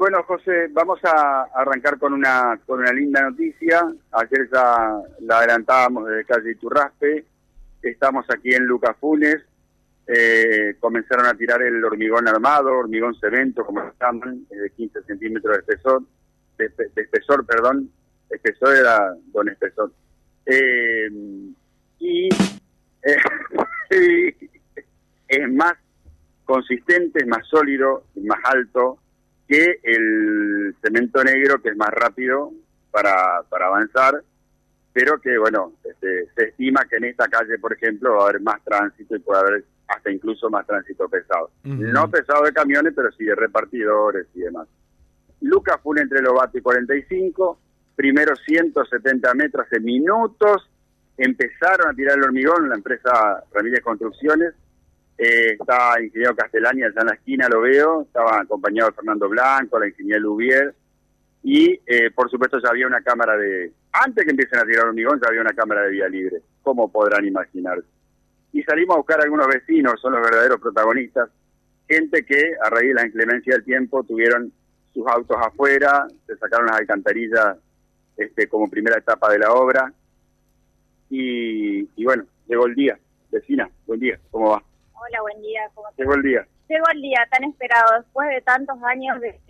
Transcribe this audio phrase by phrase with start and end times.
[0.00, 3.86] Bueno, José, vamos a arrancar con una con una linda noticia.
[4.12, 7.26] Ayer ya la adelantábamos desde calle Iturraspe.
[7.82, 9.42] Estamos aquí en Lucas Funes.
[10.06, 15.54] Eh, comenzaron a tirar el hormigón armado, hormigón cemento, como lo llaman, de 15 centímetros
[15.54, 16.02] de espesor,
[16.56, 17.90] de, espesor, perdón,
[18.30, 19.92] espesor era don espesor.
[20.46, 21.10] Eh,
[21.98, 22.28] y
[23.02, 23.16] eh,
[25.28, 25.74] es más
[26.46, 28.98] consistente, es más sólido, es más alto
[29.50, 32.52] que el cemento negro, que es más rápido
[32.92, 34.22] para, para avanzar,
[34.92, 38.40] pero que, bueno, este, se estima que en esta calle, por ejemplo, va a haber
[38.42, 41.50] más tránsito y puede haber hasta incluso más tránsito pesado.
[41.64, 44.68] No pesado de camiones, pero sí de repartidores y demás.
[45.40, 47.58] Lucas fue entre Lobato y 45,
[47.96, 50.70] primero 170 metros en minutos,
[51.16, 54.54] empezaron a tirar el hormigón, la empresa Ramírez Construcciones,
[55.22, 59.78] eh, está ingeniero Castellani allá en la esquina, lo veo, estaba acompañado de Fernando Blanco,
[59.78, 60.74] la ingeniera Lubier,
[61.42, 65.20] y eh, por supuesto ya había una cámara de, antes que empiecen a tirar hormigón,
[65.20, 67.82] ya había una cámara de vía libre, como podrán imaginar.
[68.54, 71.28] Y salimos a buscar a algunos vecinos, son los verdaderos protagonistas,
[71.86, 74.50] gente que a raíz de la inclemencia del tiempo tuvieron
[74.94, 77.58] sus autos afuera, se sacaron las alcantarillas
[78.16, 79.92] este, como primera etapa de la obra,
[81.10, 82.98] y bueno, llegó el día.
[83.30, 84.62] Vecina, buen día, ¿cómo va?
[85.10, 85.62] Hola, buen día.
[85.74, 86.46] ¿cómo Llegó el día.
[86.68, 87.98] Llegó el día tan esperado.
[87.98, 89.40] Después de tantos años de,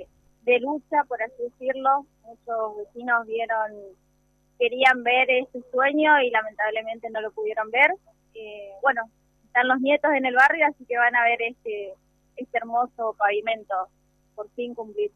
[0.44, 3.70] de lucha, por así decirlo, muchos vecinos vieron,
[4.58, 7.91] querían ver ese sueño y lamentablemente no lo pudieron ver.
[8.33, 9.03] Eh, bueno,
[9.44, 11.92] están los nietos en el barrio, así que van a ver este,
[12.36, 13.75] este hermoso pavimento
[14.34, 15.11] por fin cumplir.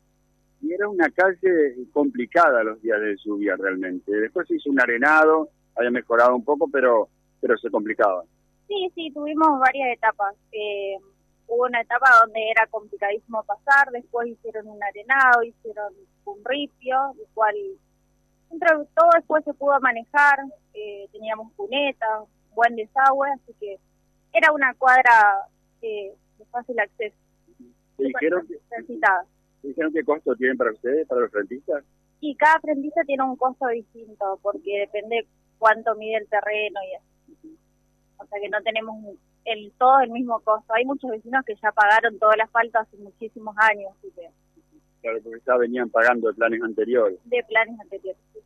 [0.61, 4.13] Y era una calle complicada los días de lluvia realmente.
[4.13, 7.09] Después se hizo un arenado, había mejorado un poco, pero,
[7.41, 8.25] pero se complicaba.
[8.69, 10.35] Sí, sí, tuvimos varias etapas.
[10.53, 10.97] Eh,
[11.47, 15.93] hubo una etapa donde era complicadísimo pasar, después hicieron un arenado, hicieron
[16.25, 17.55] un ripio, el cual
[18.51, 20.39] entre todo después se pudo manejar,
[20.75, 23.79] eh, teníamos cunetas, buen desagüe, así que
[24.33, 25.49] era una cuadra
[25.83, 27.17] eh, de fácil acceso.
[27.99, 28.47] dijeron,
[29.63, 31.85] ¿Dijeron qué costo tienen para ustedes, para los frentistas?
[32.21, 35.27] Y cada frentista tiene un costo distinto, porque depende
[35.59, 37.14] cuánto mide el terreno y así
[38.19, 38.97] o sea que no tenemos
[39.45, 40.73] el todo el mismo costo.
[40.75, 43.93] Hay muchos vecinos que ya pagaron toda la falta hace muchísimos años.
[43.99, 44.29] Así que...
[45.03, 47.19] Claro, porque ya venían pagando de planes anteriores.
[47.25, 48.41] De planes anteriores, sí.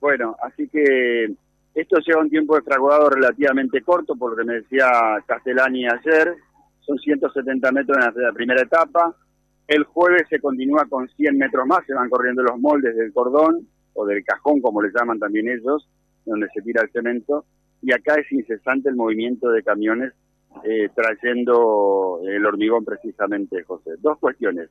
[0.00, 1.34] Bueno, así que
[1.74, 4.88] esto lleva un tiempo de fraguado relativamente corto, por lo que me decía
[5.26, 6.34] Castellani ayer,
[6.80, 9.14] son 170 metros en la primera etapa.
[9.68, 13.68] El jueves se continúa con 100 metros más, se van corriendo los moldes del cordón
[13.94, 15.88] o del cajón, como le llaman también ellos,
[16.24, 17.44] donde se tira el cemento
[17.82, 20.12] y acá es incesante el movimiento de camiones
[20.64, 23.92] eh, trayendo el hormigón precisamente, José.
[23.98, 24.70] Dos cuestiones.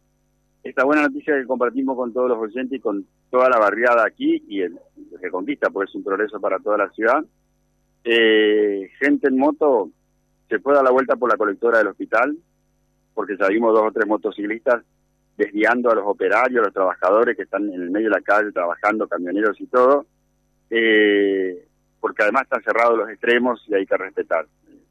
[0.64, 4.44] Esta buena noticia que compartimos con todos los oyentes y con toda la barriada aquí
[4.48, 4.78] y el,
[5.20, 7.24] que conquista, pues es un progreso para toda la ciudad.
[8.04, 9.90] Eh, gente en moto
[10.50, 12.38] se puede dar la vuelta por la colectora del hospital,
[13.14, 14.84] porque ya vimos dos o tres motociclistas
[15.36, 18.52] desviando a los operarios, a los trabajadores que están en el medio de la calle
[18.52, 20.06] trabajando, camioneros y todo.
[20.70, 21.68] Eh,
[22.01, 24.47] porque además están cerrados los extremos y hay que respetar.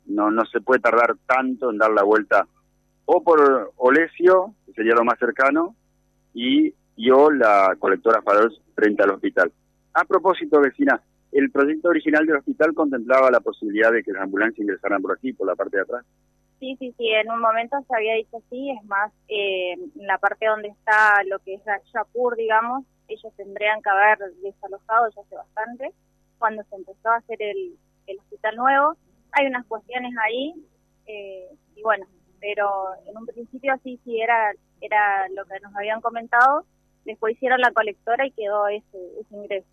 [0.06, 2.46] No, no se puede tardar tanto en dar la vuelta
[3.04, 5.74] o por Olesio, que sería lo más cercano,
[6.32, 9.52] y yo la colectora Farols frente al hospital.
[9.94, 14.60] A propósito, vecina, el proyecto original del hospital contemplaba la posibilidad de que las ambulancias
[14.60, 16.04] ingresaran por aquí, por la parte de atrás.
[16.60, 20.18] Sí, sí, sí, en un momento se había dicho sí, es más, eh, en la
[20.18, 25.22] parte donde está lo que es la Chapur, digamos, ellos tendrían que haber desalojado ya
[25.22, 25.92] hace bastante,
[26.40, 27.76] cuando se empezó a hacer el,
[28.08, 28.96] el hospital nuevo.
[29.32, 30.54] Hay unas cuestiones ahí,
[31.06, 31.46] eh,
[31.76, 32.06] y bueno,
[32.40, 32.68] pero
[33.06, 36.64] en un principio sí, sí era, era lo que nos habían comentado.
[37.04, 39.68] Después hicieron la colectora y quedó ese, ese ingreso.